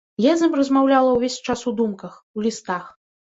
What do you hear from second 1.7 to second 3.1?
у думках, у лістах.